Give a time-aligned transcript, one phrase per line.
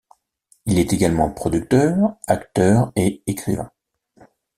[0.65, 3.71] Il est également producteur, acteur et écrivain.